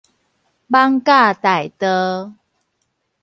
[0.03, 0.05] 艋舺
[1.35, 2.33] 大道